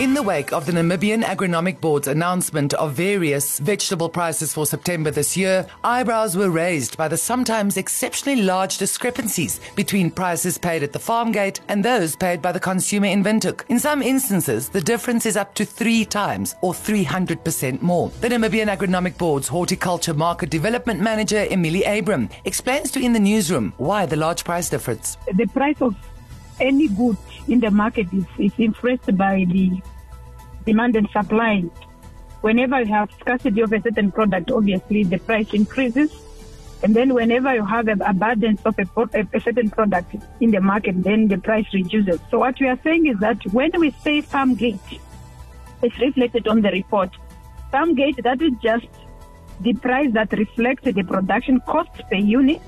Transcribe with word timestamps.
In 0.00 0.14
the 0.14 0.22
wake 0.22 0.52
of 0.52 0.64
the 0.64 0.70
Namibian 0.70 1.24
Agronomic 1.24 1.80
Board's 1.80 2.06
announcement 2.06 2.72
of 2.74 2.92
various 2.92 3.58
vegetable 3.58 4.08
prices 4.08 4.54
for 4.54 4.64
September 4.64 5.10
this 5.10 5.36
year, 5.36 5.66
eyebrows 5.82 6.36
were 6.36 6.50
raised 6.50 6.96
by 6.96 7.08
the 7.08 7.16
sometimes 7.16 7.76
exceptionally 7.76 8.42
large 8.42 8.78
discrepancies 8.78 9.58
between 9.74 10.12
prices 10.12 10.56
paid 10.56 10.84
at 10.84 10.92
the 10.92 11.00
farm 11.00 11.32
gate 11.32 11.58
and 11.66 11.84
those 11.84 12.14
paid 12.14 12.40
by 12.40 12.52
the 12.52 12.60
consumer 12.60 13.08
in 13.08 13.24
Windhoek. 13.24 13.64
In 13.68 13.80
some 13.80 14.00
instances, 14.00 14.68
the 14.68 14.80
difference 14.80 15.26
is 15.26 15.36
up 15.36 15.52
to 15.54 15.64
three 15.64 16.04
times 16.04 16.54
or 16.62 16.72
300% 16.72 17.82
more. 17.82 18.10
The 18.20 18.28
Namibian 18.28 18.68
Agronomic 18.68 19.18
Board's 19.18 19.48
Horticulture 19.48 20.14
Market 20.14 20.48
Development 20.48 21.00
Manager, 21.00 21.44
Emilie 21.50 21.82
Abraham, 21.82 22.28
explains 22.44 22.92
to 22.92 23.00
In 23.00 23.14
the 23.14 23.18
Newsroom 23.18 23.74
why 23.78 24.06
the 24.06 24.14
large 24.14 24.44
price 24.44 24.70
difference. 24.70 25.16
The 25.34 25.48
price 25.48 25.82
of 25.82 25.96
any 26.60 26.88
good 26.88 27.16
in 27.48 27.60
the 27.60 27.70
market 27.70 28.08
is, 28.12 28.24
is 28.38 28.52
influenced 28.58 29.16
by 29.16 29.46
the 29.48 29.80
demand 30.66 30.96
and 30.96 31.08
supply. 31.10 31.64
Whenever 32.40 32.80
you 32.80 32.86
have 32.86 33.10
scarcity 33.18 33.60
of 33.62 33.72
a 33.72 33.80
certain 33.82 34.12
product, 34.12 34.50
obviously 34.50 35.04
the 35.04 35.18
price 35.18 35.52
increases. 35.52 36.10
And 36.82 36.94
then 36.94 37.12
whenever 37.12 37.52
you 37.54 37.64
have 37.64 37.88
an 37.88 38.02
abundance 38.02 38.60
of 38.64 38.78
a, 38.78 38.86
a, 39.34 39.40
certain 39.40 39.68
product 39.68 40.14
in 40.40 40.52
the 40.52 40.60
market, 40.60 41.02
then 41.02 41.26
the 41.26 41.38
price 41.38 41.66
reduces. 41.74 42.20
So 42.30 42.38
what 42.38 42.60
we 42.60 42.68
are 42.68 42.78
saying 42.84 43.06
is 43.06 43.18
that 43.18 43.44
when 43.52 43.72
we 43.80 43.90
say 43.90 44.20
farm 44.20 44.54
gate, 44.54 44.78
it's 45.82 45.98
reflected 45.98 46.46
on 46.46 46.60
the 46.60 46.70
report. 46.70 47.10
Farm 47.72 47.94
gate, 47.94 48.20
that 48.22 48.40
is 48.40 48.52
just 48.62 48.86
the 49.60 49.74
price 49.74 50.12
that 50.12 50.32
reflects 50.32 50.84
the 50.84 51.02
production 51.02 51.60
cost 51.66 51.90
per 52.08 52.16
unit. 52.16 52.62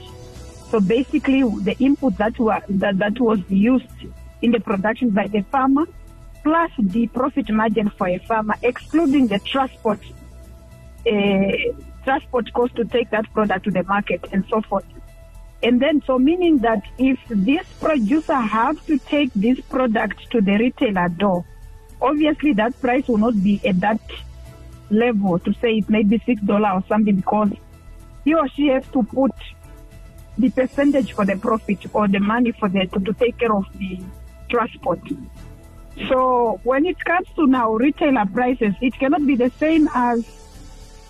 So 0.70 0.80
basically 0.80 1.42
the 1.42 1.76
input 1.78 2.16
that, 2.18 2.38
were, 2.38 2.62
that, 2.68 2.98
that 2.98 3.20
was 3.20 3.40
used 3.48 3.86
in 4.42 4.52
the 4.52 4.60
production 4.60 5.10
by 5.10 5.26
the 5.26 5.42
farmer 5.50 5.86
plus 6.42 6.70
the 6.78 7.06
profit 7.08 7.50
margin 7.50 7.90
for 7.90 8.08
a 8.08 8.18
farmer, 8.18 8.54
excluding 8.62 9.26
the 9.26 9.38
transport 9.40 10.00
uh, 11.06 11.52
transport 12.04 12.52
cost 12.52 12.74
to 12.76 12.84
take 12.84 13.10
that 13.10 13.30
product 13.32 13.64
to 13.64 13.70
the 13.70 13.82
market 13.84 14.24
and 14.32 14.44
so 14.48 14.60
forth. 14.62 14.84
And 15.62 15.80
then, 15.80 16.02
so 16.06 16.18
meaning 16.18 16.58
that 16.58 16.82
if 16.98 17.18
this 17.28 17.66
producer 17.80 18.36
has 18.36 18.76
to 18.86 18.98
take 18.98 19.32
this 19.34 19.60
product 19.60 20.30
to 20.30 20.40
the 20.40 20.52
retailer 20.52 21.08
door, 21.08 21.44
obviously 22.00 22.54
that 22.54 22.80
price 22.80 23.06
will 23.08 23.18
not 23.18 23.42
be 23.42 23.60
at 23.66 23.80
that 23.80 24.00
level 24.90 25.38
to 25.38 25.52
say 25.60 25.78
it 25.78 25.90
may 25.90 26.02
be 26.02 26.20
six 26.24 26.40
dollar 26.42 26.70
or 26.70 26.84
something 26.88 27.16
because 27.16 27.52
he 28.24 28.34
or 28.34 28.48
she 28.48 28.68
has 28.68 28.86
to 28.88 29.02
put 29.02 29.30
the 30.40 30.50
percentage 30.50 31.12
for 31.12 31.24
the 31.24 31.36
profit 31.36 31.78
or 31.92 32.08
the 32.08 32.20
money 32.20 32.52
for 32.52 32.68
the 32.68 32.86
to, 32.86 33.00
to 33.00 33.12
take 33.14 33.38
care 33.38 33.54
of 33.54 33.64
the 33.78 34.00
transport. 34.48 35.00
So 36.08 36.60
when 36.64 36.86
it 36.86 37.04
comes 37.04 37.28
to 37.36 37.46
now 37.46 37.72
retailer 37.72 38.26
prices, 38.26 38.74
it 38.80 38.94
cannot 38.98 39.26
be 39.26 39.36
the 39.36 39.50
same 39.58 39.88
as 39.94 40.24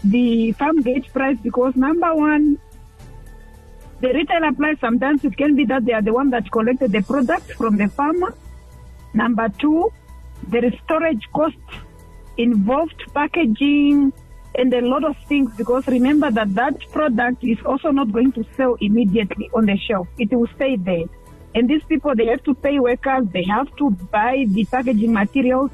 the 0.02 0.52
farm 0.52 0.80
gate 0.82 1.12
price 1.12 1.36
because 1.42 1.76
number 1.76 2.14
one, 2.14 2.58
the 4.00 4.08
retailer 4.08 4.52
price 4.52 4.78
sometimes 4.80 5.24
it 5.24 5.36
can 5.36 5.54
be 5.54 5.64
that 5.66 5.84
they 5.84 5.92
are 5.92 6.02
the 6.02 6.12
one 6.12 6.30
that 6.30 6.50
collected 6.50 6.92
the 6.92 7.02
product 7.02 7.52
from 7.52 7.76
the 7.76 7.88
farmer. 7.88 8.34
Number 9.12 9.48
two, 9.58 9.92
there 10.48 10.64
is 10.64 10.72
storage 10.84 11.28
cost 11.34 11.56
involved, 12.36 13.02
packaging, 13.12 14.12
and 14.56 14.72
a 14.74 14.80
lot 14.80 15.04
of 15.04 15.16
things 15.28 15.54
because 15.56 15.86
remember 15.86 16.30
that 16.30 16.54
that 16.54 16.78
product 16.92 17.44
is 17.44 17.58
also 17.64 17.90
not 17.90 18.12
going 18.12 18.32
to 18.32 18.44
sell 18.56 18.76
immediately 18.80 19.50
on 19.54 19.66
the 19.66 19.76
shelf. 19.76 20.08
It 20.18 20.32
will 20.32 20.48
stay 20.56 20.76
there. 20.76 21.04
And 21.54 21.68
these 21.68 21.82
people, 21.84 22.14
they 22.14 22.26
have 22.26 22.42
to 22.44 22.54
pay 22.54 22.78
workers, 22.78 23.26
they 23.32 23.44
have 23.44 23.74
to 23.76 23.90
buy 23.90 24.44
the 24.48 24.64
packaging 24.64 25.12
materials 25.12 25.70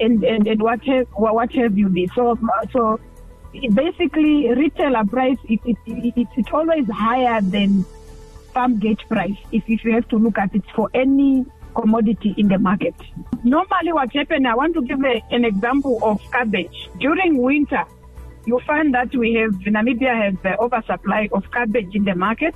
and, 0.00 0.22
and, 0.24 0.46
and 0.46 0.62
what, 0.62 0.84
have, 0.84 1.06
what 1.12 1.52
have 1.52 1.78
you 1.78 1.88
be. 1.88 2.08
So, 2.14 2.38
so 2.72 3.00
basically 3.74 4.52
retailer 4.52 5.04
price, 5.04 5.38
it, 5.48 5.60
it, 5.64 5.76
it, 5.86 6.28
it's 6.36 6.48
always 6.52 6.88
higher 6.90 7.40
than 7.40 7.84
farm 8.52 8.78
gate 8.78 9.00
price 9.08 9.36
if, 9.50 9.62
if 9.66 9.84
you 9.84 9.92
have 9.92 10.08
to 10.08 10.16
look 10.16 10.38
at 10.38 10.54
it 10.54 10.64
for 10.74 10.90
any 10.94 11.44
commodity 11.74 12.34
in 12.36 12.48
the 12.48 12.58
market. 12.58 12.94
Normally 13.44 13.92
what 13.92 14.12
happens, 14.12 14.46
I 14.46 14.54
want 14.54 14.74
to 14.74 14.82
give 14.82 15.02
a, 15.04 15.22
an 15.30 15.44
example 15.44 15.98
of 16.02 16.20
cabbage. 16.32 16.90
During 16.98 17.40
winter, 17.40 17.84
you 18.46 18.60
find 18.66 18.94
that 18.94 19.14
we 19.14 19.34
have, 19.34 19.52
Namibia 19.52 20.14
has 20.24 20.34
the 20.42 20.58
oversupply 20.58 21.28
of 21.32 21.50
cabbage 21.52 21.94
in 21.94 22.04
the 22.04 22.14
market 22.14 22.54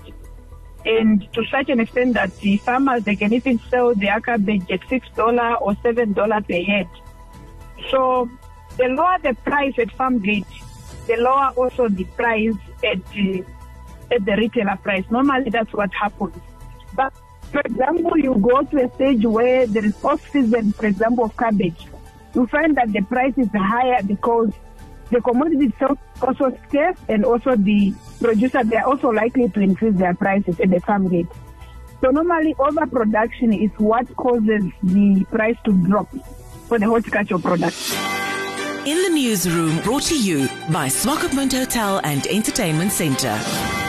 and 0.85 1.27
to 1.33 1.45
such 1.51 1.69
an 1.69 1.81
extent 1.81 2.15
that 2.15 2.37
the 2.39 2.57
farmers 2.59 3.03
they 3.05 3.17
can 3.17 3.33
even 3.33 3.59
sell 3.71 3.95
their 3.95 4.21
cabbage 4.21 4.71
at 4.71 4.81
six 4.89 5.09
dollar 5.17 5.55
or 5.57 5.77
seven 5.83 6.13
dollar 6.13 6.41
per 6.43 6.63
head. 6.63 6.89
So 7.91 8.31
the 8.77 8.85
lower 8.85 9.19
the 9.23 9.35
price 9.35 9.75
at 9.79 9.91
farm 9.93 10.21
gate, 10.21 10.47
the 11.07 11.17
lower 11.17 11.53
also 11.57 11.89
the 11.89 12.05
price 12.05 12.55
at 12.85 13.05
the, 13.13 13.45
at 14.13 14.25
the 14.25 14.37
retailer 14.37 14.77
price. 14.83 15.05
Normally 15.11 15.51
that's 15.51 15.73
what 15.73 15.93
happens. 15.93 16.37
But 16.95 17.13
for 17.51 17.61
example, 17.61 18.17
you 18.17 18.35
go 18.35 18.63
to 18.63 18.85
a 18.85 18.95
stage 18.95 19.25
where 19.25 19.67
there 19.67 19.85
is 19.85 20.05
off 20.05 20.29
season, 20.31 20.73
for 20.73 20.87
example, 20.87 21.25
of 21.25 21.37
cabbage, 21.37 21.87
you 22.35 22.47
find 22.49 22.77
that 22.77 22.93
the 22.93 23.03
price 23.03 23.35
is 23.37 23.49
higher 23.55 24.03
because 24.03 24.53
the 25.11 25.21
commodity 25.21 25.67
itself 25.67 25.99
also 26.23 26.57
scarce 26.69 26.99
and 27.09 27.25
also 27.25 27.57
the 27.57 27.95
producer, 28.21 28.65
they 28.65 28.77
are 28.77 28.87
also 28.87 29.09
likely 29.09 29.49
to 29.49 29.61
increase 29.61 29.95
their 29.97 30.15
prices 30.15 30.59
at 30.61 30.71
the 30.71 30.81
farm 30.81 31.09
gate. 31.09 31.29
So 32.01 32.11
normally 32.11 32.55
overproduction 32.59 33.53
is 33.53 33.71
what 33.79 34.15
causes 34.17 34.65
the 34.83 35.25
price 35.31 35.57
to 35.65 35.73
drop 35.73 36.11
for 36.69 36.79
the 36.79 36.87
horticultural 36.87 37.41
products. 37.41 37.95
In 38.87 39.03
the 39.03 39.11
newsroom, 39.11 39.81
brought 39.81 40.03
to 40.05 40.19
you 40.19 40.47
by 40.71 40.89
Swakopmund 40.89 41.53
Hotel 41.53 42.01
and 42.05 42.27
Entertainment 42.27 42.93
Centre. 42.93 43.86